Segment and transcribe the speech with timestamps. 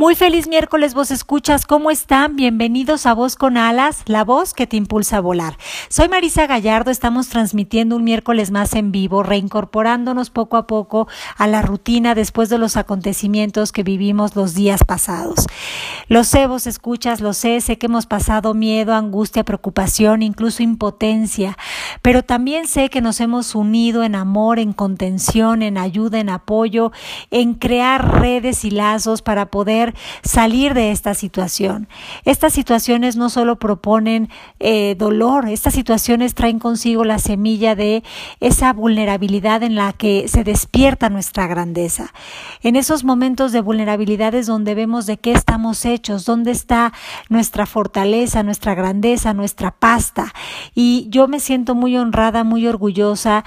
[0.00, 2.34] Muy feliz miércoles, vos escuchas, ¿cómo están?
[2.34, 5.58] Bienvenidos a Voz con Alas, la voz que te impulsa a volar.
[5.90, 11.46] Soy Marisa Gallardo, estamos transmitiendo un miércoles más en vivo, reincorporándonos poco a poco a
[11.46, 15.46] la rutina después de los acontecimientos que vivimos los días pasados.
[16.08, 21.58] Lo sé, vos escuchas, lo sé, sé que hemos pasado miedo, angustia, preocupación, incluso impotencia,
[22.00, 26.90] pero también sé que nos hemos unido en amor, en contención, en ayuda, en apoyo,
[27.30, 29.89] en crear redes y lazos para poder
[30.22, 31.88] salir de esta situación.
[32.24, 38.02] Estas situaciones no solo proponen eh, dolor, estas situaciones traen consigo la semilla de
[38.40, 42.12] esa vulnerabilidad en la que se despierta nuestra grandeza.
[42.62, 46.92] En esos momentos de vulnerabilidad es donde vemos de qué estamos hechos, dónde está
[47.28, 50.32] nuestra fortaleza, nuestra grandeza, nuestra pasta.
[50.74, 53.44] Y yo me siento muy honrada, muy orgullosa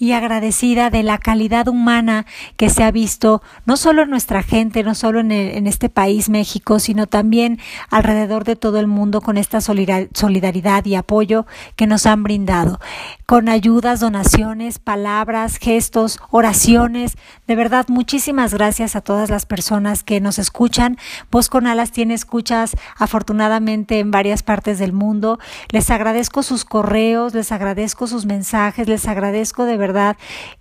[0.00, 2.24] y agradecida de la calidad humana
[2.56, 6.78] que se ha visto no solo en nuestra gente, no solo en, este país, México,
[6.78, 7.58] sino también
[7.90, 12.80] alrededor de todo el mundo con esta solidaridad y apoyo que nos han brindado,
[13.26, 17.18] con ayudas, donaciones, palabras, gestos, oraciones.
[17.46, 20.96] De verdad, muchísimas gracias a todas las personas que nos escuchan.
[21.30, 25.38] Voz con Alas tiene escuchas afortunadamente en varias partes del mundo.
[25.68, 29.89] Les agradezco sus correos, les agradezco sus mensajes, les agradezco de verdad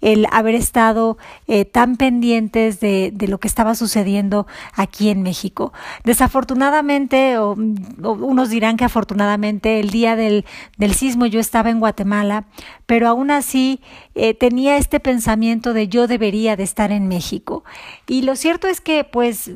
[0.02, 5.74] el haber estado eh, tan pendientes de, lo que estaba sucediendo aquí en México.
[6.04, 10.46] Desafortunadamente, o, unos dirán que afortunadamente, el día del,
[10.78, 12.46] del, sismo yo estaba en Guatemala,
[12.86, 13.82] pero aún así
[14.16, 17.64] eh, tenía este pensamiento de yo debería de estar en México.
[18.08, 19.52] Y lo cierto es que pues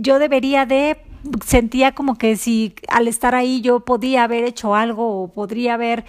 [0.00, 0.96] yo debería de
[1.44, 6.04] sentía como que si al estar ahí yo podía haber hecho algo o podría haber,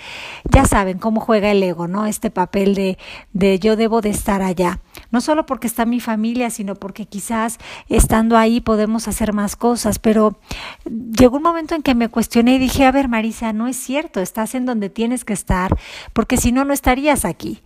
[0.51, 2.05] ya saben cómo juega el ego, ¿no?
[2.05, 2.97] Este papel de,
[3.33, 4.79] de yo debo de estar allá.
[5.11, 7.57] No solo porque está mi familia, sino porque quizás
[7.88, 10.39] estando ahí podemos hacer más cosas, pero
[10.85, 14.19] llegó un momento en que me cuestioné y dije, a ver, Marisa, no es cierto,
[14.19, 15.77] estás en donde tienes que estar,
[16.13, 17.61] porque si no, no estarías aquí.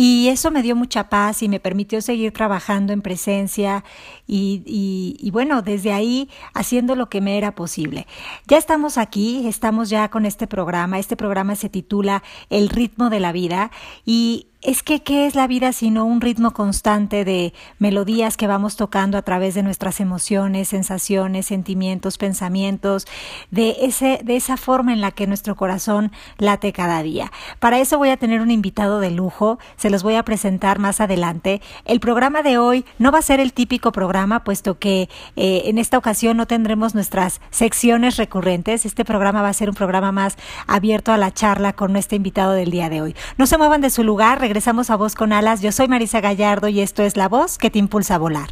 [0.00, 3.82] Y eso me dio mucha paz y me permitió seguir trabajando en presencia
[4.28, 8.06] y, y, y, bueno, desde ahí haciendo lo que me era posible.
[8.46, 11.00] Ya estamos aquí, estamos ya con este programa.
[11.00, 13.72] Este programa se titula El ritmo de la vida
[14.06, 18.74] y es que, ¿qué es la vida sino un ritmo constante de melodías que vamos
[18.76, 23.06] tocando a través de nuestras emociones, sensaciones, sentimientos, pensamientos,
[23.52, 27.30] de, ese, de esa forma en la que nuestro corazón late cada día?
[27.60, 31.00] Para eso voy a tener un invitado de lujo, se los voy a presentar más
[31.00, 31.62] adelante.
[31.84, 35.78] El programa de hoy no va a ser el típico programa, puesto que eh, en
[35.78, 38.86] esta ocasión no tendremos nuestras secciones recurrentes.
[38.86, 40.36] Este programa va a ser un programa más
[40.66, 43.14] abierto a la charla con nuestro invitado del día de hoy.
[43.36, 45.60] No se muevan de su lugar, regresamos a Voz con Alas.
[45.60, 48.48] Yo soy Marisa Gallardo y esto es La Voz que te impulsa a volar.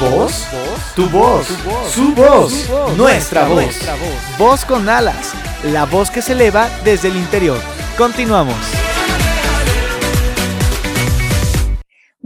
[0.00, 0.46] ¿Voz?
[0.94, 1.46] Tu voz,
[1.92, 3.76] su voz, nuestra voz.
[4.38, 7.60] Voz con alas, la voz que se eleva desde el interior.
[7.98, 8.56] Continuamos.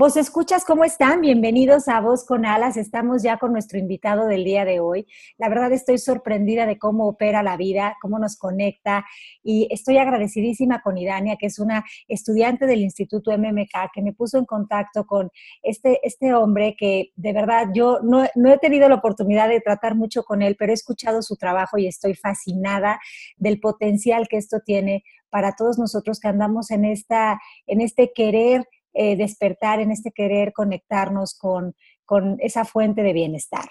[0.01, 1.21] Vos escuchas, ¿cómo están?
[1.21, 2.79] Bienvenidos a Voz con Alas.
[2.79, 5.07] Estamos ya con nuestro invitado del día de hoy.
[5.37, 9.05] La verdad estoy sorprendida de cómo opera la vida, cómo nos conecta
[9.43, 14.39] y estoy agradecidísima con Idania, que es una estudiante del Instituto MMK, que me puso
[14.39, 15.31] en contacto con
[15.63, 19.97] este, este hombre que de verdad yo no, no he tenido la oportunidad de tratar
[19.97, 22.99] mucho con él, pero he escuchado su trabajo y estoy fascinada
[23.37, 28.67] del potencial que esto tiene para todos nosotros que andamos en, esta, en este querer
[28.93, 31.75] eh, despertar, en este querer conectarnos con,
[32.05, 33.67] con esa fuente de bienestar.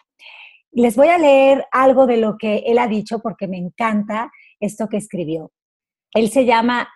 [0.72, 4.88] Les voy a leer algo de lo que él ha dicho porque me encanta esto
[4.88, 5.52] que escribió.
[6.14, 6.90] Él se llama,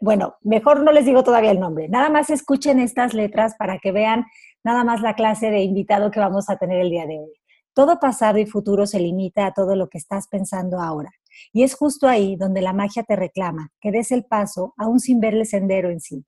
[0.00, 3.90] bueno, mejor no les digo todavía el nombre, nada más escuchen estas letras para que
[3.90, 4.26] vean
[4.62, 7.32] nada más la clase de invitado que vamos a tener el día de hoy.
[7.74, 11.10] Todo pasado y futuro se limita a todo lo que estás pensando ahora.
[11.52, 15.20] Y es justo ahí donde la magia te reclama, que des el paso aún sin
[15.20, 16.24] ver el sendero en sí.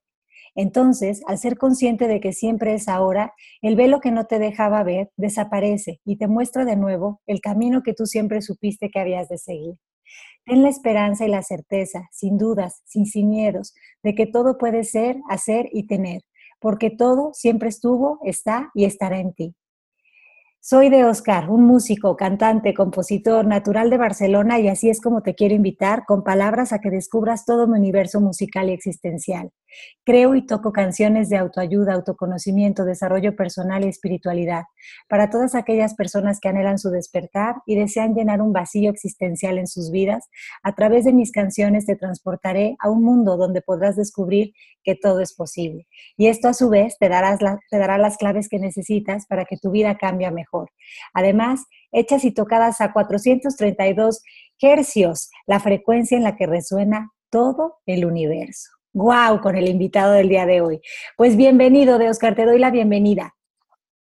[0.55, 4.83] Entonces, al ser consciente de que siempre es ahora, el velo que no te dejaba
[4.83, 9.29] ver desaparece y te muestra de nuevo el camino que tú siempre supiste que habías
[9.29, 9.75] de seguir.
[10.45, 13.73] Ten la esperanza y la certeza, sin dudas, sin, sin miedos,
[14.03, 16.21] de que todo puede ser, hacer y tener,
[16.59, 19.55] porque todo siempre estuvo, está y estará en ti.
[20.65, 25.35] Soy de Oscar, un músico, cantante, compositor, natural de Barcelona y así es como te
[25.35, 29.51] quiero invitar con palabras a que descubras todo mi universo musical y existencial.
[30.03, 34.63] Creo y toco canciones de autoayuda, autoconocimiento, desarrollo personal y espiritualidad
[35.07, 39.67] para todas aquellas personas que anhelan su despertar y desean llenar un vacío existencial en
[39.67, 40.27] sus vidas.
[40.61, 44.53] A través de mis canciones te transportaré a un mundo donde podrás descubrir
[44.83, 45.87] que todo es posible.
[46.17, 49.57] Y esto a su vez te, darás te dará las claves que necesitas para que
[49.57, 50.69] tu vida cambie mejor.
[51.13, 54.21] Además, hechas y tocadas a 432
[54.63, 58.69] hercios, la frecuencia en la que resuena todo el universo.
[58.93, 59.41] ¡Guau!
[59.41, 60.79] Con el invitado del día de hoy.
[61.17, 63.35] Pues bienvenido, de Oscar, te doy la bienvenida.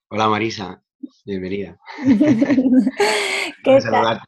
[0.08, 0.82] Hola Marisa,
[1.26, 1.78] bienvenida.
[3.62, 4.20] ¿Qué tal?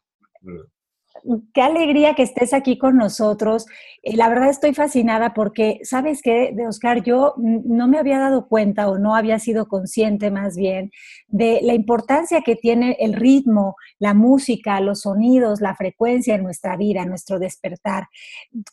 [1.53, 3.65] Qué alegría que estés aquí con nosotros.
[4.01, 7.03] Eh, la verdad estoy fascinada porque, ¿sabes qué, de Oscar?
[7.03, 10.91] Yo no me había dado cuenta o no había sido consciente más bien
[11.27, 16.77] de la importancia que tiene el ritmo, la música, los sonidos, la frecuencia en nuestra
[16.77, 18.07] vida, nuestro despertar.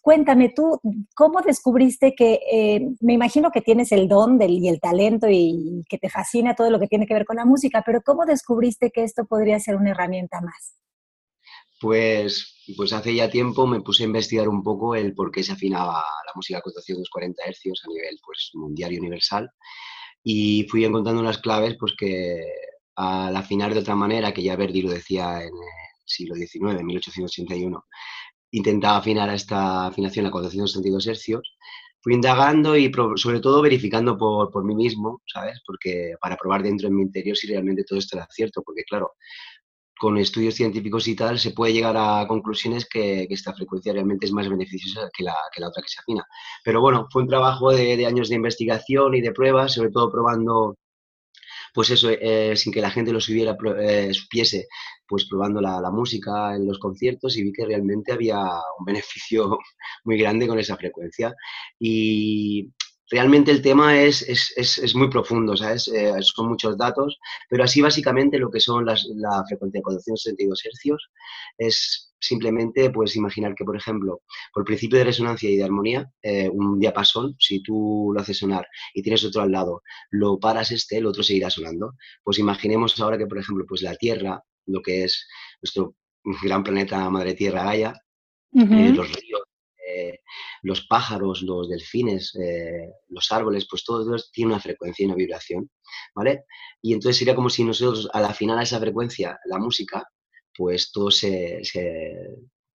[0.03, 0.81] Cuéntame tú,
[1.15, 5.85] ¿cómo descubriste que, eh, me imagino que tienes el don del, y el talento y
[5.89, 8.91] que te fascina todo lo que tiene que ver con la música, pero ¿cómo descubriste
[8.91, 10.75] que esto podría ser una herramienta más?
[11.81, 15.53] Pues, pues hace ya tiempo me puse a investigar un poco el por qué se
[15.53, 19.51] afinaba la música a 440 Hz a nivel pues, mundial y universal.
[20.23, 22.45] Y fui encontrando unas claves pues, que
[22.97, 26.87] al afinar de otra manera, que ya Verdi lo decía en el siglo XIX, en
[26.87, 27.87] 1881,
[28.53, 31.41] intentaba afinar a esta afinación a 462 Hz,
[32.03, 35.61] fui indagando y sobre todo verificando por, por, mí mismo, ¿sabes?
[35.67, 39.13] Porque para probar dentro en mi interior si realmente todo esto era cierto, porque claro,
[40.01, 44.33] con estudios científicos y tal, se puede llegar a conclusiones que, esta frecuencia realmente es
[44.33, 46.25] más beneficiosa que la, que la, otra que se afina.
[46.65, 50.79] Pero bueno, fue un trabajo de, años de investigación y de pruebas, sobre todo probando,
[51.75, 54.69] pues eso, eh, sin que la gente lo supiera, eh, supiese,
[55.07, 58.39] pues probando la, la, música en los conciertos y vi que realmente había
[58.79, 59.59] un beneficio
[60.05, 61.35] muy grande con esa frecuencia.
[61.79, 62.71] Y
[63.11, 65.89] realmente el tema es, es, es, es muy profundo, ¿sabes?
[65.89, 67.19] Eh, son muchos datos,
[67.49, 71.11] pero así básicamente lo que son las, la frecuencia de 462 hercios
[71.59, 74.23] es simplemente pues imaginar que, por ejemplo,
[74.53, 78.67] por principio de resonancia y de armonía, eh, un diapasón, si tú lo haces sonar
[78.95, 81.95] y tienes otro al lado, lo paras este, el otro seguirá sonando.
[82.23, 85.27] Pues imaginemos ahora que, por ejemplo, pues la Tierra, lo que es
[85.63, 85.95] nuestro
[86.43, 87.95] gran planeta Madre Tierra Gaia,
[88.53, 89.40] eh, los ríos,
[89.95, 90.21] eh,
[90.63, 95.15] los pájaros, los delfines, eh, los árboles, pues todo eso tiene una frecuencia y una
[95.15, 95.71] vibración,
[96.15, 96.45] ¿vale?
[96.83, 100.05] Y entonces sería como si nosotros, al afinar a esa frecuencia, la música,
[100.57, 101.63] pues todo se,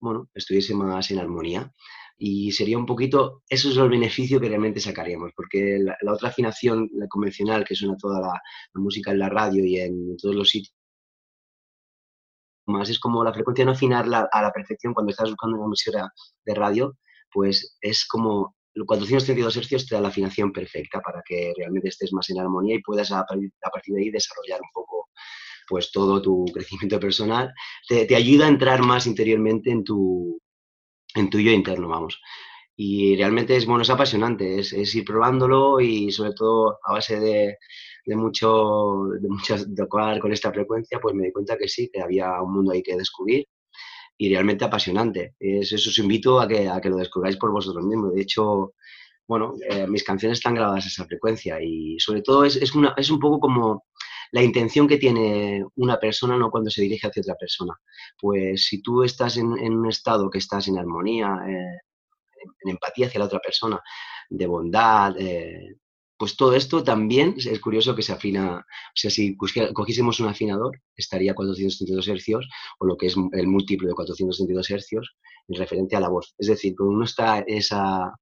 [0.01, 1.73] bueno, estuviese más en armonía.
[2.19, 6.89] Y sería un poquito, eso es el beneficio que realmente sacaríamos, porque la, otra afinación,
[6.93, 8.41] la convencional, que suena toda la,
[8.75, 10.77] música en la radio y en todos los sitios,
[12.67, 16.11] más es como la frecuencia no afinarla a la perfección cuando estás buscando una música
[16.45, 16.97] de radio,
[17.31, 18.55] pues es como
[18.87, 22.83] 432 Hz te da la afinación perfecta para que realmente estés más en armonía y
[22.83, 25.09] puedas a, partir de ahí desarrollar un poco
[25.69, 27.53] pues todo tu crecimiento personal.
[27.89, 30.41] Te, ayuda a entrar más interiormente en tu,
[31.15, 32.21] en tu yo interno, vamos.
[32.77, 37.21] Y realmente es, bueno, es apasionante, es, es ir probándolo y sobre todo a base
[37.21, 37.59] de,
[38.07, 42.01] de mucho, de muchas tocar con esta frecuencia, pues me di cuenta que sí, que
[42.01, 43.47] había un mundo ahí que descubrir
[44.17, 45.35] y realmente apasionante.
[45.39, 48.15] Es, eso os invito a que, a que lo descubráis por vosotros mismos.
[48.15, 48.75] De hecho,
[49.29, 52.95] bueno, eh, mis canciones están grabadas a esa frecuencia y sobre todo es, es, una,
[52.97, 53.85] es un poco como
[54.33, 57.75] la intención que tiene una persona no cuando se dirige hacia otra persona.
[58.21, 61.81] Pues si tú estás en, en un estado que estás en armonía, eh,
[62.45, 63.81] en, empatía hacia la otra persona,
[64.29, 65.77] de bondad, eh,
[66.23, 70.81] pues todo esto también es curioso que se afina, o sea, si cogiésemos un afinador,
[70.97, 75.17] estaría a 432 hercios, o lo que es el múltiplo de 432 hercios,
[75.49, 76.35] en referente a la voz.
[76.39, 78.15] Es decir, cuando uno está esa,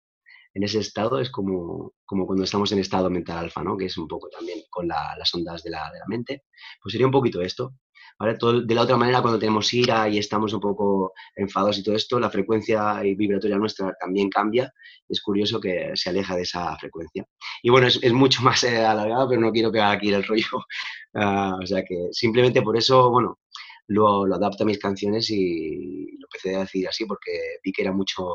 [0.54, 3.76] en ese estado, es como, como cuando estamos en estado mental alfa, ¿no?
[3.76, 6.44] que es un poco también con las ondas de la, de la mente.
[6.82, 7.74] Pues sería un poquito esto
[8.20, 12.20] de la otra manera, cuando tenemos ira y estamos un poco enfadados y todo esto,
[12.20, 14.72] la frecuencia vibratoria nuestra también cambia.
[15.08, 17.24] Es curioso que se aleja de esa frecuencia.
[17.62, 20.46] Y bueno, es, mucho más eh, alargado, pero no quiero pegar aquí el rollo.
[21.12, 23.40] Ah, o sea que simplemente por eso, bueno,
[23.88, 27.32] lo, lo, adapto a mis canciones y lo empecé a decir así porque
[27.64, 28.32] vi que era mucho,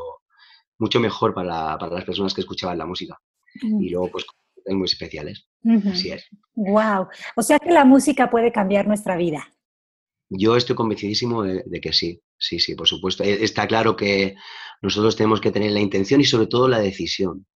[0.78, 3.18] mucho mejor para, para las personas que escuchaban la música.
[3.62, 3.82] Mm.
[3.82, 4.26] Y luego, pues,
[4.74, 5.48] muy especiales.
[5.90, 6.28] Así es.
[6.54, 7.08] Wow.
[7.36, 9.48] O sea que la música puede cambiar nuestra vida.
[10.28, 13.22] Yo estoy convencidísimo de, que sí, sí, sí, por supuesto.
[13.22, 14.34] E, está claro que
[14.82, 17.46] nosotros tenemos que tener la intención y sobre todo la decisión.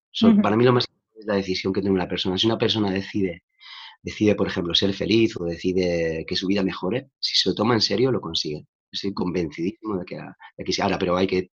[0.41, 2.37] Para mí lo más importante es la decisión que tiene una persona.
[2.37, 3.43] Si una persona decide,
[4.01, 7.73] decide, por ejemplo, ser feliz o decide que su vida mejore, si se lo toma
[7.73, 8.65] en serio, lo consigue.
[8.91, 10.81] Estoy convencidísimo de que, de que sí.
[10.81, 11.51] Ahora, pero hay que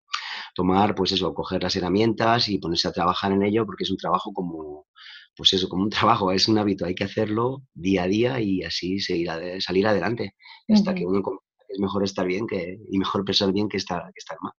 [0.54, 3.96] tomar, pues eso, coger las herramientas y ponerse a trabajar en ello, porque es un
[3.96, 4.86] trabajo como,
[5.38, 8.64] pues eso, como un trabajo, es un hábito, hay que hacerlo día a día y
[8.64, 9.30] así seguir
[9.60, 10.34] salir adelante,
[10.68, 11.22] hasta que uno
[11.68, 14.52] es mejor estar bien que, y mejor pensar bien que estar, que estar mal.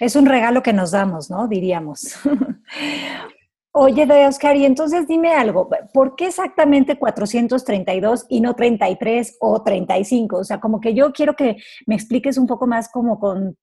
[0.00, 1.46] Es un regalo que nos damos, ¿no?
[1.46, 2.16] Diríamos.
[3.80, 9.62] Oye, de Oscar, y entonces dime algo, ¿por qué exactamente 432 y no 33 o
[9.62, 10.38] 35?
[10.38, 13.56] O sea, como que yo quiero que me expliques un poco más como con,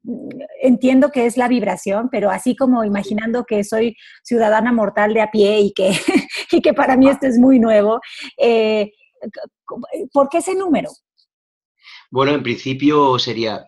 [0.62, 5.32] entiendo que es la vibración, pero así como imaginando que soy ciudadana mortal de a
[5.32, 5.92] pie y que,
[6.52, 8.00] y que para mí esto es muy nuevo,
[8.38, 8.92] eh,
[10.12, 10.90] ¿por qué ese número?
[12.12, 13.66] Bueno, en principio sería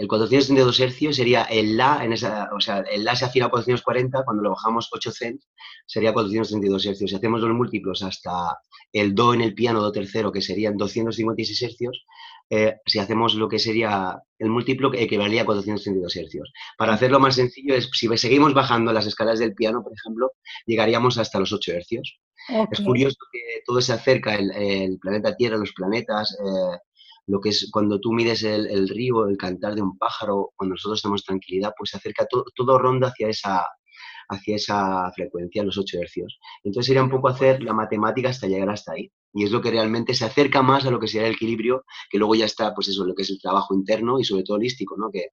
[0.00, 3.50] el 432 hercios sería el La, en esa, o sea, el La se afina a
[3.50, 5.42] 440, cuando lo bajamos 8 cent,
[5.84, 7.10] sería 432 hercios.
[7.10, 8.58] Si hacemos los múltiplos hasta
[8.94, 12.06] el Do en el piano, Do tercero, que serían 256 hercios,
[12.52, 16.52] eh, si hacemos lo que sería el múltiplo, equivaldría a 432 hercios.
[16.76, 20.32] Para hacerlo más sencillo, es, si seguimos bajando las escalas del piano, por ejemplo,
[20.66, 22.18] llegaríamos hasta los 8 hercios.
[22.72, 26.78] Es curioso que todo se acerca, el, planeta Tierra, los planetas, eh,
[27.26, 31.02] lo que es cuando tú mides el, río, el cantar de un pájaro, cuando nosotros
[31.02, 33.64] tenemos tranquilidad, pues se acerca todo, todo ronda hacia esa,
[34.30, 36.38] hacia esa frecuencia, los 8 hercios.
[36.64, 39.10] Entonces sería un poco hacer la matemática hasta llegar hasta ahí.
[39.32, 42.18] Y es lo que realmente se acerca más a lo que sería el equilibrio, que
[42.18, 44.96] luego ya está, pues eso, lo que es el trabajo interno y sobre todo holístico,
[44.96, 45.10] ¿no?
[45.10, 45.28] Que,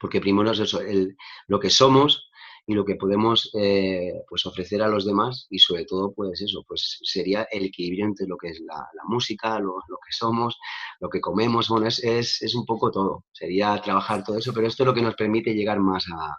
[0.00, 2.28] porque primero es eso, el, lo que somos,
[2.68, 6.62] y lo que podemos eh, pues ofrecer a los demás y sobre todo pues eso
[6.68, 10.58] pues sería el equilibrio entre lo que es la, música lo, que somos
[11.00, 14.82] lo que comemos bueno es, es, un poco todo sería trabajar todo eso pero esto
[14.82, 16.36] es lo que nos permite llegar más a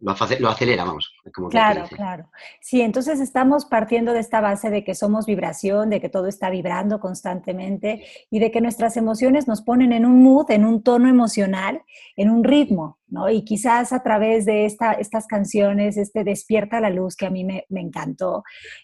[0.00, 1.12] lo, acelera, vamos.
[1.50, 2.30] claro, claro.
[2.60, 6.50] Sí, entonces estamos partiendo de esta base de que somos vibración, de que todo está
[6.50, 11.08] vibrando constantemente y de que nuestras emociones nos ponen en un mood, en un tono
[11.08, 11.82] emocional,
[12.16, 13.28] en un ritmo, ¿no?
[13.30, 17.44] Y quizás a través de esta, estas canciones, este Despierta la Luz, que a mí
[17.44, 18.42] me, encantó,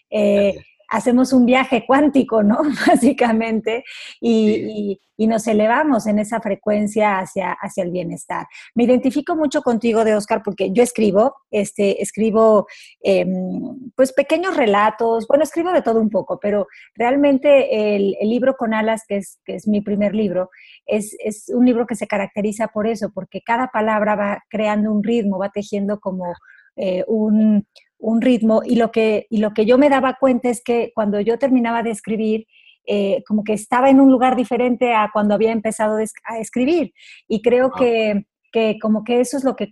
[0.09, 0.55] eh,
[0.87, 2.59] hacemos un viaje cuántico, ¿no?
[2.87, 3.83] Básicamente,
[4.21, 8.45] y, nos elevamos en esa frecuencia hacia, hacia el bienestar.
[8.75, 12.67] Me identifico mucho contigo de Oscar porque yo escribo, este, escribo
[13.01, 18.75] em, pues pequeños relatos, bueno, escribo de todo un poco, pero realmente el, libro con
[18.75, 20.51] alas, que es, que es mi primer libro,
[20.85, 25.03] es, es un libro que se caracteriza por eso, porque cada palabra va creando un
[25.03, 26.35] ritmo, va tejiendo como
[26.77, 27.65] eh, un,
[27.99, 31.19] un ritmo y lo, que, y lo que yo me daba cuenta es que cuando
[31.19, 32.45] yo terminaba de escribir,
[32.85, 36.93] eh, como que estaba en un lugar diferente a cuando había empezado a escribir.
[37.27, 39.69] Y creo que, que, como que eso es lo que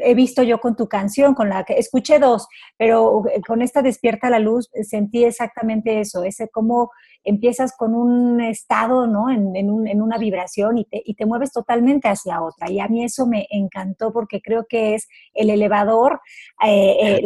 [0.00, 3.82] he visto yo con tu canción, con la que escuché dos, pero eh, con esta
[3.82, 6.90] Despierta la Luz sentí exactamente eso, ese cómo
[7.24, 9.30] empiezas con un estado, ¿no?
[9.30, 12.70] En, en, una vibración y te, y te, mueves totalmente hacia otra.
[12.70, 16.20] Y a mí eso me encantó porque creo que es el elevador,
[16.66, 17.20] eh,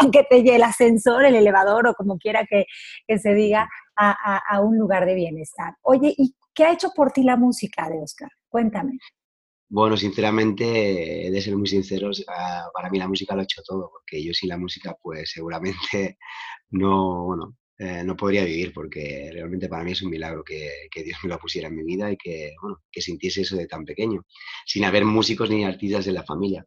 [0.00, 2.66] aunque te lleve el ascensor, el elevador o como quiera que,
[3.06, 5.74] que se diga, a, a, un lugar de bienestar.
[5.82, 8.30] Oye, ¿y qué ha hecho por ti la música de Oscar?
[8.48, 8.98] Cuéntame.
[9.72, 12.24] Bueno, sinceramente, de ser muy sinceros,
[12.74, 16.18] para mí la música lo ha hecho todo, porque yo sin la música, pues seguramente
[16.70, 21.18] no, bueno, eh, no podría vivir porque realmente para mí es un milagro que, Dios
[21.22, 24.26] me lo pusiera en mi vida y que, bueno, que sintiese eso de tan pequeño,
[24.66, 26.66] sin haber músicos ni artistas en la familia.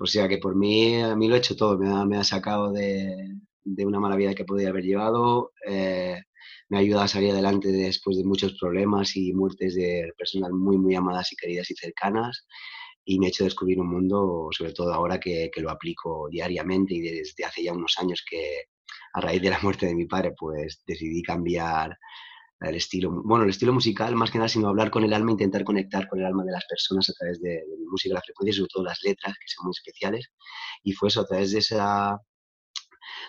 [0.00, 3.36] O sea que por mí, a mí lo he hecho todo, me ha, sacado de,
[3.64, 6.20] una mala vida que podía haber llevado, eh,
[6.68, 10.78] me ha ayudado a salir adelante después de muchos problemas y muertes de personas muy,
[10.78, 12.46] muy amadas y queridas y cercanas
[13.04, 16.94] y me ha hecho descubrir un mundo, sobre todo ahora que, que lo aplico diariamente
[16.94, 18.64] y desde hace ya unos años que,
[19.14, 21.96] a raíz de la muerte de mi padre, pues decidí cambiar
[22.60, 25.64] el estilo, bueno, el estilo musical más que nada, sino hablar con el alma, intentar
[25.64, 28.56] conectar con el alma de las personas a través de, mi música, la frecuencia y
[28.56, 30.28] sobre todo las letras, que son muy especiales.
[30.82, 32.18] Y fue eso, a través de esa,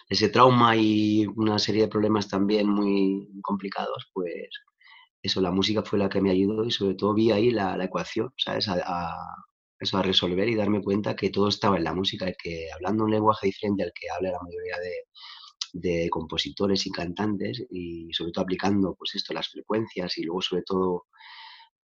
[0.09, 4.49] ese trauma y una serie de problemas también muy complicados, pues
[5.21, 7.85] eso, la música fue la que me ayudó y sobre todo vi ahí la, la
[7.85, 8.67] ecuación, ¿sabes?
[8.69, 9.15] A,
[9.79, 13.11] eso, a resolver y darme cuenta que todo estaba en la música, que hablando un
[13.11, 15.07] lenguaje diferente al que habla la mayoría de,
[15.73, 20.63] de compositores y cantantes y sobre todo aplicando pues esto, las frecuencias y luego sobre
[20.63, 21.05] todo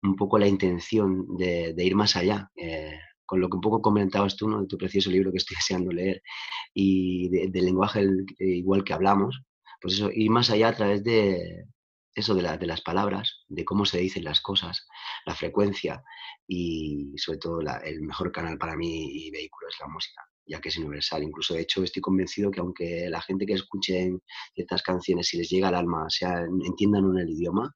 [0.03, 2.49] un poco la intención de, ir más allá.
[2.55, 4.61] Eh, con lo que un poco comentabas tú, ¿no?
[4.61, 6.23] de tu precioso libro que estoy deseando leer
[6.73, 8.07] y del lenguaje
[8.39, 9.43] igual que hablamos,
[9.79, 11.65] pues eso, ir más allá a través de
[12.15, 14.87] eso, de, de las palabras, de cómo se dicen las cosas,
[15.25, 16.03] la frecuencia
[16.47, 20.21] y sobre todo el mejor canal para mí y vehículo es la música.
[20.45, 21.21] ya que es universal.
[21.23, 24.11] Incluso, de hecho, estoy convencido que aunque la gente que escuche
[24.55, 27.75] ciertas canciones, si les llega al alma, sea, entiendan un el idioma,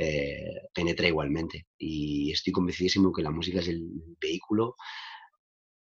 [0.00, 1.66] eh, penetra igualmente.
[1.76, 3.84] Y estoy convencidísimo que la música es el
[4.20, 4.76] vehículo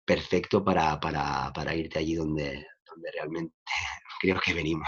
[0.05, 3.53] perfecto para, para, para irte allí donde, donde realmente
[4.21, 4.87] creo que venimos.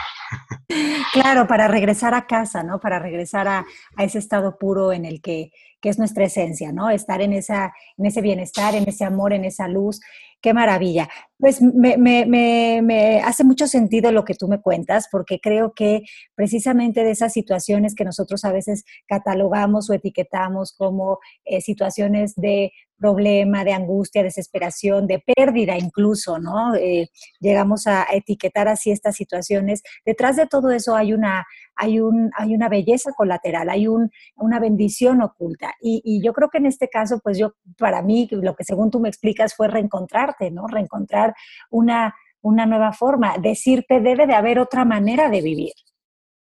[1.12, 2.80] Claro, para regresar a casa, ¿no?
[2.80, 3.66] Para regresar a,
[3.98, 6.90] a ese estado puro en el que, que, es nuestra esencia, ¿no?
[6.90, 10.00] Estar en, esa, en ese bienestar, en ese amor, en esa luz.
[10.42, 11.10] Qué maravilla.
[11.39, 16.01] Pues me, me, me, hace mucho sentido lo que tú me cuentas, porque creo que
[16.34, 22.72] precisamente de esas situaciones que nosotros a veces catalogamos o etiquetamos como eh, situaciones de
[22.98, 26.75] problema, de angustia, desesperación, de pérdida incluso, ¿no?
[26.75, 29.84] Eh, llegamos a etiquetar así estas situaciones.
[30.06, 34.60] Detrás de todo eso hay una, hay un, hay una belleza colateral, hay un, una
[34.60, 35.74] bendición oculta.
[35.79, 38.89] Y, y, yo creo que en este caso, pues yo, para mí, lo que según
[38.89, 40.67] tú me explicas fue reencontrarte, ¿no?
[40.67, 41.27] Reencontrar
[41.70, 45.74] una, una nueva forma, decirte debe de haber otra manera de vivir.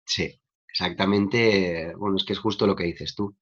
[0.06, 3.36] Sí, exactamente, bueno, es que es justo lo que dices tú.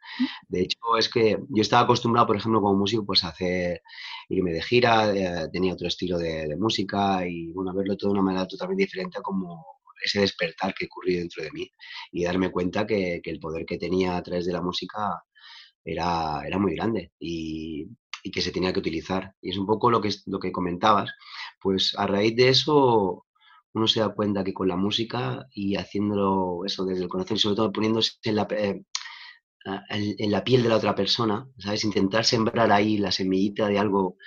[0.47, 3.81] De hecho, es que yo estaba acostumbrado, por ejemplo, como músico, pues a hacer,
[4.29, 8.19] irme de gira, eh, tenía otro estilo de, de, música y, bueno, verlo todo de
[8.19, 9.65] una manera totalmente diferente a como
[10.03, 11.69] ese despertar que ocurrió dentro de mí
[12.11, 15.23] y darme cuenta que, que el poder que tenía a través de la música
[15.83, 17.87] era, era muy grande y,
[18.27, 19.33] y que se tenía que utilizar.
[19.41, 21.11] Y es un poco lo que, lo que comentabas.
[21.61, 23.25] Pues a raíz de eso
[23.73, 27.55] uno se da cuenta que con la música y haciéndolo eso desde el corazón, sobre
[27.55, 28.83] todo poniéndose en la, eh,
[29.89, 31.85] en la piel de la otra persona, ¿sabes?
[31.85, 34.17] Intentar sembrar ahí la semillita de algo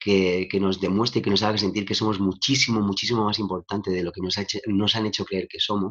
[0.00, 3.90] que, que, nos demuestre y que nos haga sentir que somos muchísimo, muchísimo más importante
[3.90, 5.90] de lo que nos, ha hecho, nos han hecho creer que somos.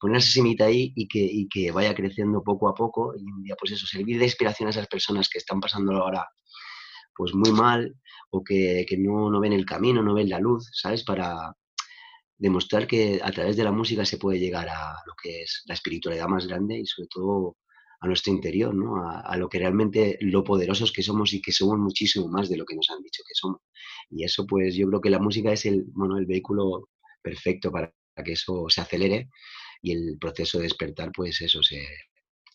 [0.00, 3.42] Poner esa semillita ahí y que, y que vaya creciendo poco a poco y un
[3.42, 6.26] día, pues eso, servir de inspiración a esas personas que están pasando ahora
[7.14, 7.94] pues muy mal
[8.30, 11.04] o que, que no, no, ven el camino, no ven la luz, ¿sabes?
[11.04, 11.54] Para
[12.36, 15.74] demostrar que a través de la música se puede llegar a lo que es la
[15.74, 17.56] espiritualidad más grande y sobre todo
[18.00, 18.96] a nuestro interior, ¿no?
[18.96, 22.56] A, a, lo que realmente lo poderosos que somos y que somos muchísimo más de
[22.56, 23.60] lo que nos han dicho que somos.
[24.10, 26.88] Y eso, pues yo creo que la música es el, bueno, el vehículo
[27.22, 27.92] perfecto para
[28.24, 29.28] que eso se acelere
[29.80, 31.86] y el proceso de despertar, pues eso se,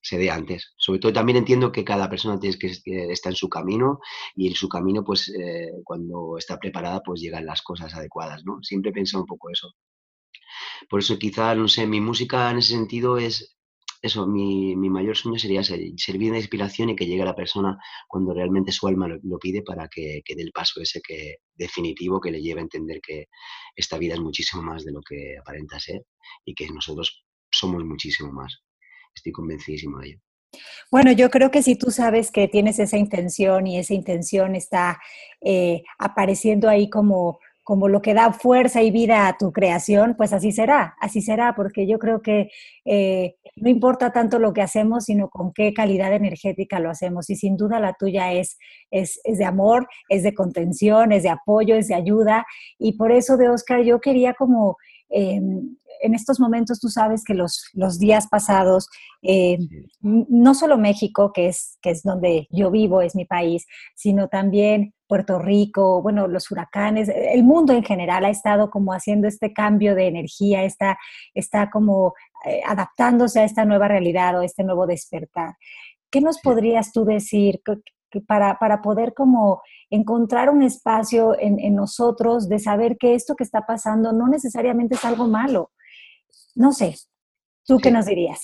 [0.08, 0.74] se dé antes.
[0.78, 2.72] Sobre todo también entiendo que cada persona tiene que,
[3.12, 4.00] está en su camino
[4.36, 8.60] y en su camino, pues eh, cuando está preparada, pues llegan las cosas adecuadas, ¿no?
[8.64, 9.74] Siempre he un poco eso.
[10.90, 13.58] Por eso quizá, no sé, mi música en ese sentido es
[14.02, 17.36] eso, mi, mi mayor sueño sería ser, servir de inspiración y que llegue a la
[17.36, 21.02] persona cuando realmente su alma lo, lo pide para que, que dé el paso ese
[21.02, 23.26] que definitivo que le lleve a entender que
[23.76, 26.04] esta vida es muchísimo más de lo que aparenta ser
[26.46, 28.62] y que nosotros somos muchísimo más.
[29.18, 30.20] Estoy convencidísimo de ello.
[30.92, 35.00] Bueno, yo creo que si tú sabes que tienes esa intención y esa intención está
[35.42, 40.34] eh, apareciendo ahí como, como lo que da fuerza y vida a tu creación, pues
[40.34, 42.50] así será, así será, porque yo creo que
[42.86, 47.30] eh, no importa tanto lo que hacemos, sino con qué calidad energética lo hacemos.
[47.30, 48.58] Y sin duda la tuya es,
[48.92, 52.46] es, es de amor, es de contención, es de apoyo, es de ayuda.
[52.80, 54.78] Y por eso de Oscar yo quería como...
[55.10, 55.42] Eh,
[56.02, 58.90] en estos momentos tú sabes que los, los días pasados,
[59.22, 59.58] eh,
[60.02, 64.94] no solo México, que es, que es donde yo vivo, es mi país, sino también
[65.08, 69.96] Puerto Rico, bueno, los huracanes, el mundo en general ha estado como haciendo este cambio
[69.96, 70.98] de energía, está,
[71.34, 72.14] está como
[72.46, 75.56] eh, adaptándose a esta nueva realidad o este nuevo despertar.
[76.12, 77.62] ¿Qué nos podrías tú decir?
[78.26, 83.44] para, para poder como encontrar un espacio en, en, nosotros de saber que esto que
[83.44, 85.72] está pasando no necesariamente es algo malo.
[86.58, 86.96] No sé,
[87.66, 88.42] ¿tú qué nos dirías?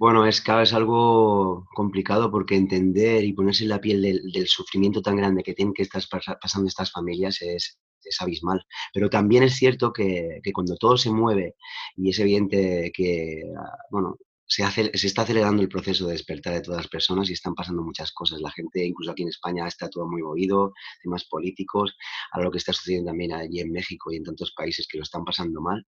[0.00, 4.46] Bueno, es cada vez algo complicado porque entender y ponerse en la piel del, del
[4.46, 6.00] sufrimiento tan grande que tienen que estar
[6.40, 8.64] pasando estas familias es, es abismal.
[8.94, 11.56] Pero también es cierto que, que, cuando todo se mueve
[11.96, 13.42] y es evidente que,
[13.90, 17.32] bueno, se, hace, se está acelerando el proceso de despertar de todas las personas y
[17.32, 18.40] están pasando muchas cosas.
[18.40, 21.96] La gente, incluso aquí en España, está todo muy movido, temas políticos,
[22.30, 25.02] a lo que está sucediendo también allí en México y en tantos países que lo
[25.02, 25.84] están pasando mal.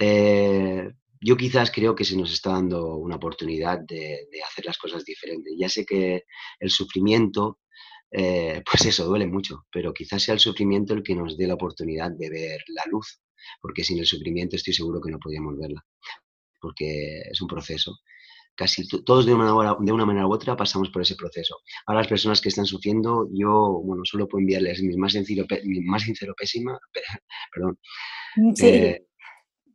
[0.00, 4.78] Eh, yo quizás creo que se nos está dando una oportunidad de, de, hacer las
[4.78, 5.52] cosas diferentes.
[5.58, 6.24] Ya sé que
[6.58, 7.60] el sufrimiento,
[8.10, 11.54] eh, pues eso, duele mucho, pero quizás sea el sufrimiento el que nos dé la
[11.54, 13.20] oportunidad de ver la luz,
[13.60, 15.84] porque sin el sufrimiento estoy seguro que no podíamos verla,
[16.60, 17.98] porque es un proceso.
[18.56, 21.56] Casi todos de una, hora, de una manera u otra pasamos por ese proceso.
[21.86, 25.80] Ahora las personas que están sufriendo, yo, bueno, solo puedo enviarles mi más sincero, mi
[25.80, 26.78] más sincero pésima,
[27.54, 27.78] perdón.
[28.54, 28.66] Sí.
[28.66, 29.06] Eh,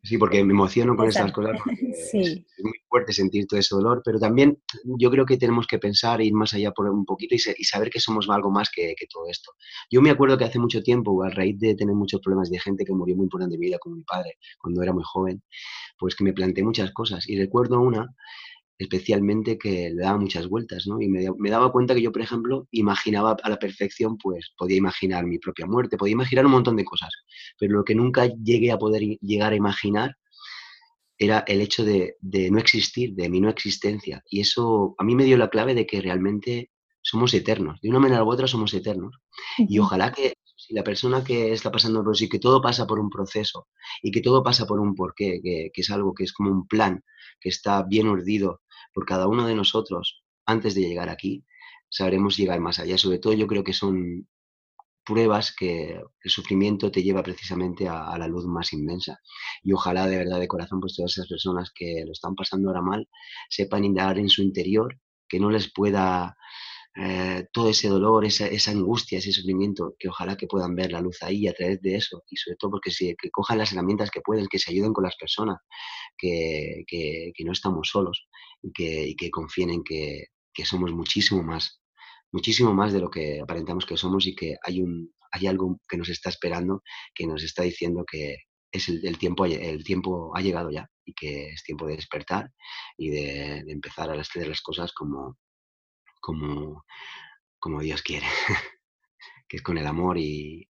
[0.06, 1.60] Sí, porque me emociono con estas cosas.
[2.12, 2.20] Sí.
[2.20, 6.22] Es, muy fuerte sentir todo ese dolor, pero también yo creo que tenemos que pensar,
[6.22, 9.52] ir más allá por un poquito y, saber que somos algo más que, todo esto.
[9.90, 12.86] Yo me acuerdo que hace mucho tiempo, a raíz de tener muchos problemas de gente
[12.86, 15.42] que murió muy importante en mi vida, como mi padre, cuando era muy joven,
[15.98, 17.28] pues que me planteé muchas cosas.
[17.28, 18.14] Y recuerdo una
[18.78, 21.02] especialmente que le daba muchas vueltas, ¿no?
[21.02, 24.78] Y me, me, daba cuenta que yo, por ejemplo, imaginaba a la perfección, pues podía
[24.78, 27.14] imaginar mi propia muerte, podía imaginar un montón de cosas,
[27.58, 30.18] pero lo que nunca llegué a poder llegar a imaginar
[31.18, 34.22] era el hecho de, de no existir, de mi no existencia.
[34.30, 38.00] Y eso a mí me dio la clave de que realmente somos eternos, de una
[38.00, 39.16] manera u otra somos eternos.
[39.58, 43.00] Y ojalá que si la persona que está pasando por y que todo pasa por
[43.00, 43.68] un proceso
[44.02, 46.68] y que todo pasa por un porqué, que, que es algo que es como un
[46.68, 47.04] plan,
[47.40, 48.62] que está bien urdido
[48.96, 51.46] por cada uno de nosotros antes de llegar aquí,
[51.90, 52.98] sabremos llegar más allá.
[52.98, 54.28] Sobre todo yo creo que son
[55.04, 59.20] pruebas que el sufrimiento te lleva precisamente a, la luz más inmensa.
[59.62, 62.82] Y ojalá de verdad de corazón, pues todas esas personas que lo están pasando ahora
[62.82, 63.08] mal,
[63.50, 66.38] sepan indagar en su interior, que no les pueda
[66.98, 71.02] eh, todo ese dolor, esa, esa, angustia, ese sufrimiento, que ojalá que puedan ver la
[71.02, 74.10] luz ahí a través de eso y sobre todo porque si, que cojan las herramientas
[74.10, 75.58] que pueden, que se ayuden con las personas,
[76.18, 78.28] que, que, no estamos solos
[78.62, 81.82] y que, y que confíen en que, que, somos muchísimo más,
[82.32, 85.98] muchísimo más de lo que aparentamos que somos y que hay, un, hay algo que
[85.98, 86.82] nos está esperando,
[87.14, 88.38] que nos está diciendo que
[88.72, 92.52] es el, tiempo, el tiempo ha llegado ya y que es tiempo de despertar
[92.98, 95.38] y de, de empezar a hacer las cosas como,
[96.26, 96.86] como,
[97.60, 98.26] como Dios quiere,
[99.48, 100.68] que es con el amor y,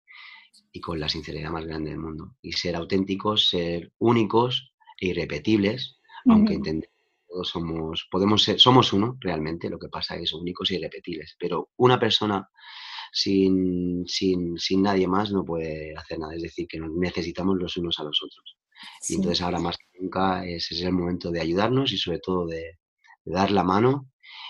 [0.73, 2.35] y, con la sinceridad más grande del mundo.
[2.41, 6.93] Y ser auténticos, ser únicos e irrepetibles, aunque entendemos
[7.25, 11.69] todos somos, podemos ser, somos uno realmente, lo que pasa es únicos e irrepetibles, pero
[11.77, 12.49] una persona
[13.11, 17.77] sin, sin, sin, nadie más no puede hacer nada, es decir, que nos necesitamos los
[17.77, 18.57] unos a los otros.
[19.07, 22.45] Y entonces ahora más que nunca ese es el momento de ayudarnos y sobre todo
[22.45, 22.77] de,
[23.23, 24.09] de dar la mano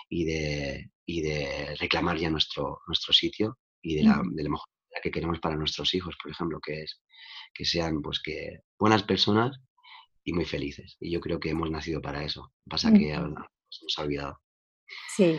[0.09, 4.67] y de, y de reclamar ya nuestro, nuestro sitio y de la, de la mejor
[4.67, 7.01] manera que queremos para nuestros hijos, por ejemplo, que es
[7.53, 9.59] que sean pues que buenas personas
[10.23, 10.97] y muy felices.
[10.99, 12.51] Y yo creo que hemos nacido para eso.
[12.67, 14.39] Pasa que nos hemos olvidado.
[15.15, 15.37] Sí,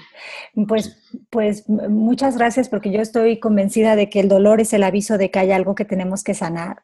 [0.66, 0.96] pues,
[1.31, 5.31] pues muchas gracias porque yo estoy convencida de que el dolor es el aviso de
[5.31, 6.83] que hay algo que tenemos que sanar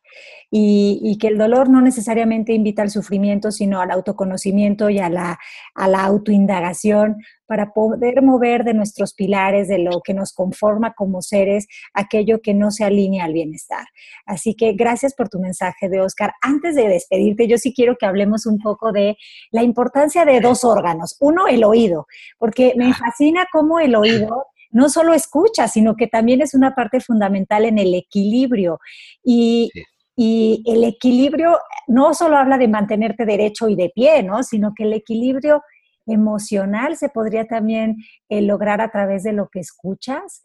[0.50, 5.08] y, y que el dolor no necesariamente invita al sufrimiento, sino al autoconocimiento y a
[5.08, 5.40] la,
[5.74, 7.16] a la autoindagación
[7.52, 12.54] para poder mover de nuestros pilares, de lo que nos conforma como seres, aquello que
[12.54, 13.84] no se alinea al bienestar.
[14.24, 16.32] Así que gracias por tu mensaje de Oscar.
[16.40, 19.18] Antes de despedirte, yo sí quiero que hablemos un poco de
[19.50, 21.14] la importancia de dos órganos.
[21.20, 22.06] Uno, el oído,
[22.38, 27.00] porque me fascina cómo el oído no solo escucha, sino que también es una parte
[27.00, 28.78] fundamental en el equilibrio.
[29.22, 29.70] Y,
[30.16, 34.42] y el equilibrio no solo habla de mantenerte derecho y de pie, ¿no?
[34.42, 35.60] Sino que el equilibrio
[36.06, 37.96] emocional se podría también
[38.28, 40.44] eh, lograr a través de lo que escuchas.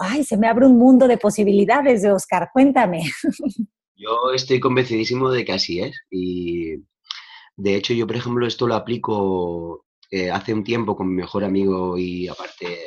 [0.00, 2.50] ¡Ay, se me abre un mundo de posibilidades de Oscar!
[2.52, 3.02] Cuéntame.
[3.96, 5.96] Yo estoy convencidísimo de que así es.
[6.10, 6.76] Y
[7.56, 11.44] de hecho, yo, por ejemplo, esto lo aplico eh, hace un tiempo con mi mejor
[11.44, 12.78] amigo y aparte,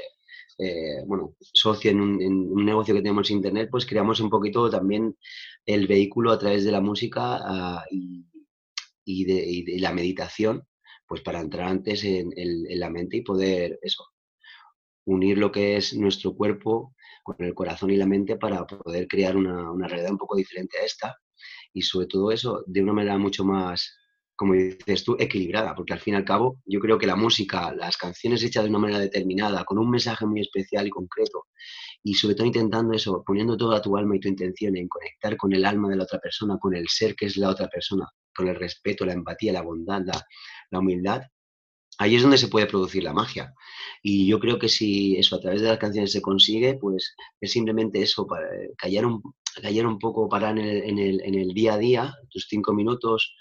[0.57, 5.15] eh, bueno, socio en un, negocio que tenemos en Internet, pues creamos un poquito también
[5.65, 10.63] el vehículo a través de la música ah, y, de, la meditación
[11.07, 12.31] pues para entrar antes en,
[12.79, 14.05] la mente y poder eso,
[15.05, 16.93] unir lo que es nuestro cuerpo
[17.23, 20.77] con el corazón y la mente para poder crear una, una, realidad un poco diferente
[20.79, 21.17] a esta.
[21.73, 23.97] Y sobre todo eso de una manera mucho más,
[24.35, 27.73] como dices tú, equilibrada, porque al fin y al cabo yo creo que la música,
[27.73, 31.47] las canciones hechas de una manera determinada, con un mensaje muy especial y concreto,
[32.03, 35.53] y sobre todo intentando eso, poniendo toda tu alma y tu intención en conectar con
[35.53, 38.47] el alma de la otra persona, con el ser que es la otra persona, con
[38.47, 40.23] el respeto, la empatía, la bondad, la,
[40.69, 41.23] la humildad,
[41.97, 43.53] ahí es donde se puede producir la magia.
[44.01, 47.51] Y yo creo que si eso a través de las canciones se consigue, pues es
[47.51, 49.21] simplemente eso, para callar un,
[49.61, 52.73] callar un poco, parar en el, en, el, en el, día a día, tus cinco
[52.73, 53.35] minutos,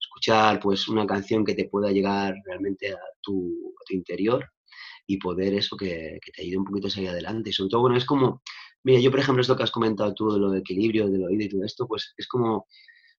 [0.00, 4.50] escuchar pues una canción que te pueda llegar realmente a tu, interior
[5.06, 7.50] y poder eso que, que, te ayude un poquito a salir adelante.
[7.50, 8.42] Y sobre todo, bueno, es como,
[8.82, 11.44] mira, yo por ejemplo, esto que has comentado tú de lo de equilibrio, del oído
[11.44, 12.66] y todo esto, pues es como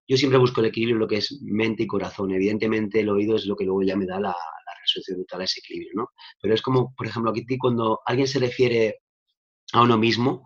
[0.07, 2.33] yo siempre busco el equilibrio lo que es mente y corazón.
[2.33, 4.35] Evidentemente el oído es lo que luego ya me da la,
[4.83, 6.11] resolución total a ese equilibrio, ¿no?
[6.43, 9.01] Pero es como, por ejemplo, aquí cuando alguien se refiere
[9.73, 10.45] a uno mismo,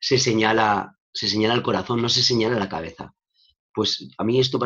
[0.00, 3.12] se señala, se señala el corazón, no se señala la cabeza.
[3.74, 4.60] Pues a mí esto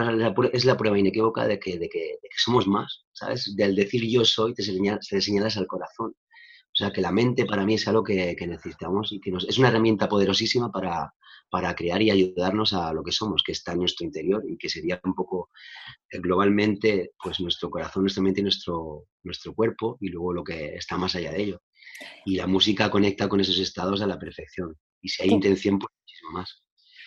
[0.52, 3.54] es la prueba inequívoca de que, de que, somos más, ¿sabes?
[3.56, 6.14] Del decir yo soy, te, señalas, señalas al corazón.
[6.14, 9.48] O sea, que la mente para mí es algo que, que necesitamos y que nos,
[9.48, 11.14] es una herramienta poderosísima para,
[11.50, 14.68] para crear y ayudarnos a lo que somos, que está en nuestro interior y que
[14.68, 15.50] sería un poco
[16.10, 20.74] eh, globalmente pues nuestro corazón, nuestra mente y nuestro, nuestro cuerpo y luego lo que
[20.74, 21.62] está más allá de ello.
[22.24, 24.76] Y la música conecta con esos estados a la perfección.
[25.00, 26.62] Y si hay intención, pues muchísimo más.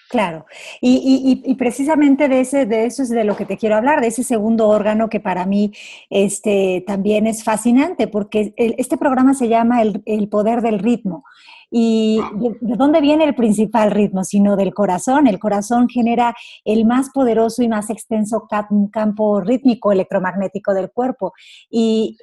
[0.10, 0.47] Claro,
[0.82, 4.23] y, precisamente de, ese, de eso es de lo que te quiero hablar, de ese
[4.23, 5.71] segundo órgano que para mí
[6.10, 11.25] este, también es fascinante, porque este programa se llama el, el poder del ritmo.
[11.72, 14.24] ¿Y de, dónde viene el principal ritmo?
[14.24, 15.28] Sino del corazón.
[15.28, 18.48] El corazón genera el más poderoso y más extenso
[18.92, 21.34] campo rítmico electromagnético del cuerpo.
[21.70, 22.18] Y,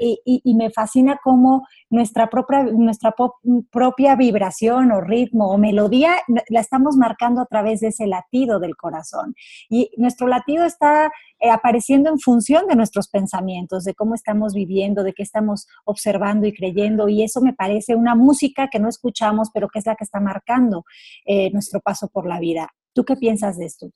[0.57, 3.15] me fascina cómo nuestra propia, nuestra
[3.71, 6.15] propia vibración o ritmo o melodía
[6.49, 9.35] la estamos marcando a través de ese latido del corazón.
[9.69, 15.03] Y nuestro latido está eh, apareciendo en función de nuestros pensamientos, de cómo estamos viviendo,
[15.03, 17.11] de qué estamos observando y creyendo.
[17.11, 20.21] Y eso me parece una música que no escuchamos, pero que es la que está
[20.21, 20.85] marcando
[21.25, 22.69] eh, nuestro paso por la vida.
[22.93, 23.91] ¿Tú qué piensas de esto?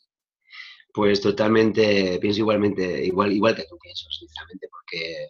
[0.93, 5.29] Pues totalmente, pienso igualmente, igual, igual que tú pienso, sinceramente, porque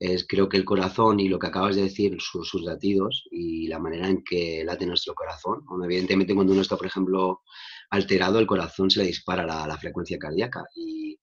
[0.00, 3.78] es, creo que el corazón y lo que acabas de decir, sus, latidos y la
[3.78, 5.62] manera en que late nuestro corazón.
[5.84, 7.42] evidentemente, cuando uno está, por ejemplo,
[7.90, 11.18] alterado, el corazón se le dispara la, frecuencia cardíaca y,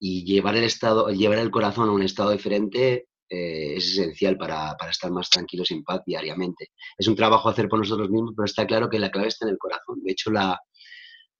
[0.00, 4.90] llevar, el estado, llevar el corazón a un estado diferente eh, es esencial para, para,
[4.90, 6.70] estar más tranquilos en paz diariamente.
[6.96, 9.52] Es un trabajo hacer por nosotros mismos, pero está claro que la clave está en
[9.52, 10.02] el corazón.
[10.02, 10.58] De hecho, la,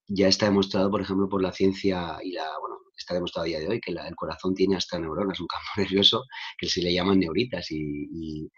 [0.09, 3.61] ya está demostrado, por ejemplo, por la ciencia y la, bueno, está demostrado a día
[3.61, 6.25] de hoy que el corazón tiene hasta neuronas, un campo nervioso
[6.57, 8.51] que se le llaman neuritas y,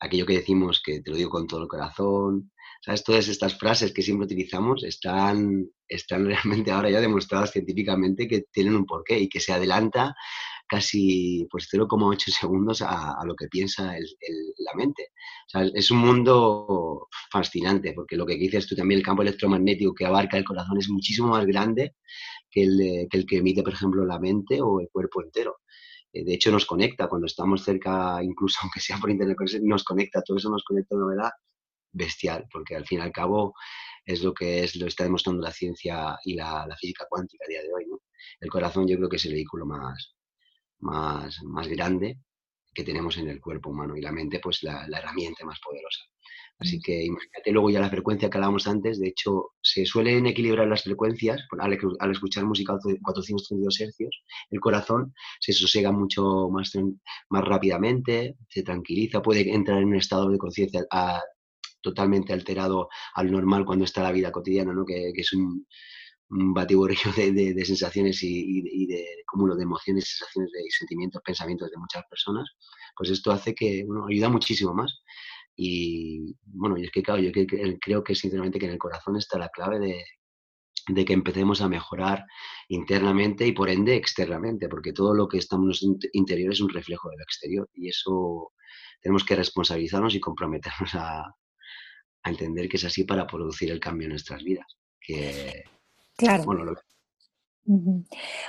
[0.00, 3.04] aquello que decimos que te lo digo con todo el corazón, ¿sabes?
[3.04, 8.74] Todas estas frases que siempre utilizamos están, están realmente ahora ya demostradas científicamente que tienen
[8.74, 10.14] un porqué y que se adelanta
[10.66, 15.10] casi pues 0,8 segundos a, lo que piensa la mente.
[15.74, 20.36] es un mundo fascinante porque lo que dices tú también, el campo electromagnético que abarca
[20.36, 21.94] el corazón es muchísimo más grande
[22.50, 25.58] que el, que, el que emite, por ejemplo, la mente o el cuerpo entero.
[26.14, 30.22] Eh, de hecho, nos conecta cuando estamos cerca, incluso aunque sea por internet, nos conecta,
[30.22, 31.32] todo eso nos conecta de una manera
[31.92, 33.54] bestial, porque al fin y al cabo
[34.04, 37.62] es lo que es, lo está demostrando la ciencia y la, física cuántica a día
[37.62, 37.84] de hoy.
[38.40, 40.13] El corazón yo creo que es el vehículo más,
[40.84, 42.18] más, más grande
[42.72, 46.04] que tenemos en el cuerpo humano y la mente pues la, la herramienta más poderosa.
[46.58, 50.68] Así que imagínate luego ya la frecuencia que hablábamos antes, de hecho se suelen equilibrar
[50.68, 56.72] las frecuencias al, escuchar música a 432 hercios, el corazón se sosega mucho más,
[57.28, 60.86] más rápidamente, se tranquiliza, puede entrar en un estado de conciencia
[61.80, 64.84] totalmente alterado al normal cuando está la vida cotidiana, ¿no?
[64.84, 65.66] que, es un,
[66.30, 72.04] un batiburrillo de, sensaciones y, de cúmulo de emociones, sensaciones y sentimientos, pensamientos de muchas
[72.08, 72.48] personas,
[72.96, 75.02] pues esto hace que bueno, ayuda muchísimo más.
[75.56, 79.38] Y bueno, y es que claro, yo creo que sinceramente que en el corazón está
[79.38, 80.04] la clave de,
[80.88, 82.24] de que empecemos a mejorar
[82.68, 86.70] internamente y por ende externamente, porque todo lo que estamos en nuestro interior es un
[86.70, 88.52] reflejo del exterior y eso
[89.00, 91.22] tenemos que responsabilizarnos y comprometernos a,
[92.24, 94.66] a entender que es así para producir el cambio en nuestras vidas.
[95.00, 95.64] Que,
[96.16, 96.44] claro.
[96.44, 96.74] Bueno, lo,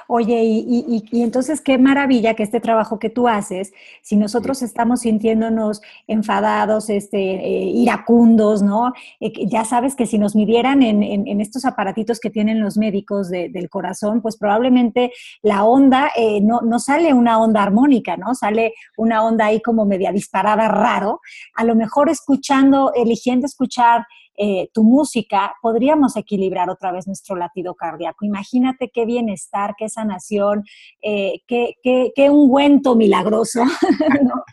[0.07, 5.81] Oye, y, entonces qué maravilla que este trabajo que tú haces, si nosotros estamos sintiéndonos
[6.05, 8.91] enfadados, este, eh, iracundos, ¿no?
[9.21, 13.69] Eh, ya sabes que si nos midieran en, estos aparatitos que tienen los médicos del
[13.69, 18.35] corazón, pues probablemente la onda, eh, no, no sale una onda armónica, ¿no?
[18.35, 21.21] Sale una onda ahí como media disparada raro.
[21.53, 24.05] A lo mejor escuchando, eligiendo escuchar
[24.37, 28.25] eh, tu música, podríamos equilibrar otra vez nuestro latido cardíaco.
[28.25, 30.63] Imagínate qué bienestar, qué sanación,
[31.01, 33.63] eh, qué, qué, ungüento milagroso,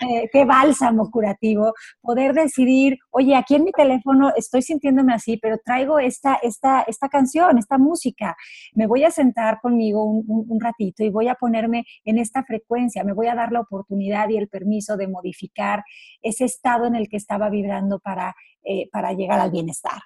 [0.00, 5.58] eh, qué bálsamo curativo, poder decidir, oye, aquí en mi teléfono estoy sintiéndome así, pero
[5.64, 8.36] traigo esta, esta, esta canción, esta música,
[8.74, 13.12] me voy a sentar conmigo un ratito y voy a ponerme en esta frecuencia, me
[13.12, 15.84] voy a dar la oportunidad y el permiso de modificar
[16.22, 18.34] ese estado en el que estaba vibrando para
[18.68, 20.00] eh, para llegar al bienestar.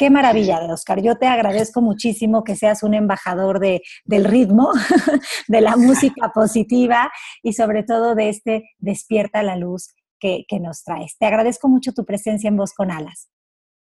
[0.00, 1.02] Qué maravilla, Oscar.
[1.02, 4.72] Yo te agradezco muchísimo que seas un embajador de, del ritmo,
[5.46, 11.18] de la música positiva y sobre todo de este despierta la luz que, nos traes.
[11.18, 13.28] Te agradezco mucho tu presencia en Voz con Alas.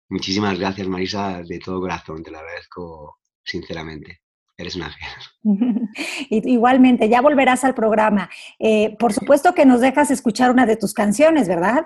[0.10, 2.22] Muchísimas gracias, Marisa, de todo corazón.
[2.22, 4.20] Te lo agradezco sinceramente.
[4.58, 5.89] Eres una ángel.
[6.30, 8.30] Igualmente, ya volverás al programa.
[8.60, 11.86] Eh, por supuesto que nos dejas escuchar una de tus canciones, ¿verdad?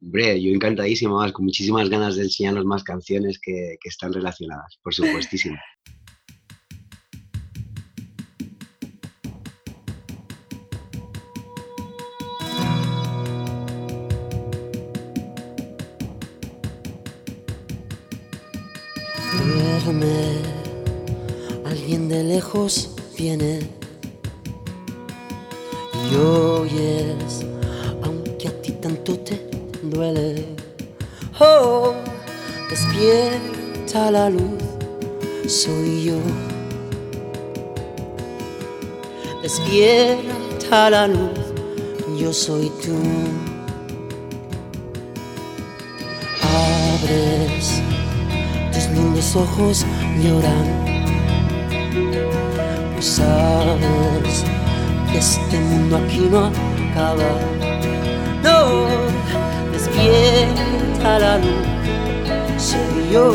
[0.00, 4.94] Hombre, yo encantadísimo, con muchísimas ganas de enseñaros más canciones que, que están relacionadas, por
[4.94, 5.56] supuestísimo.
[19.56, 20.42] Déjame,
[21.64, 23.60] alguien de lejos viene
[26.10, 27.44] y oyes,
[31.40, 31.92] Oh,
[32.70, 34.62] despierta la luz,
[35.48, 36.18] soy yo.
[39.42, 41.30] Despierta la luz,
[42.16, 42.94] yo soy tú.
[46.44, 47.82] Abres
[48.72, 49.84] tus lindos ojos
[50.22, 50.68] lloran.
[52.94, 54.44] Pues sabes
[55.10, 56.52] que este mundo aquí no
[56.92, 57.57] acaba.
[59.98, 61.66] Despierta la luz,
[62.56, 63.32] soy yo.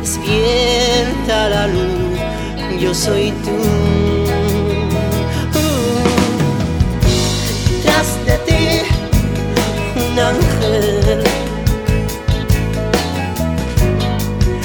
[0.00, 2.18] Despierta la luz,
[2.80, 3.56] yo soy tú.
[7.84, 8.82] Tras de ti,
[9.94, 11.22] un ángel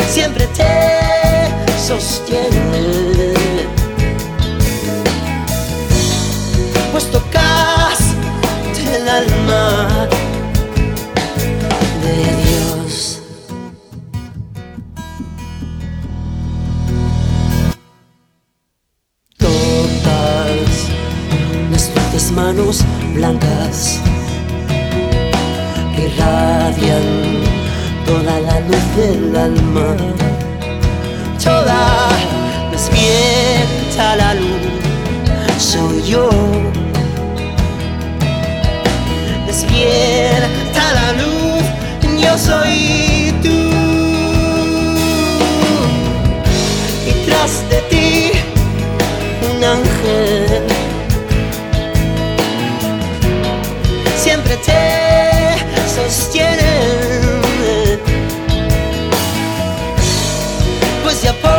[0.08, 0.68] siempre te
[1.80, 2.39] sostiene.
[61.32, 61.59] Pues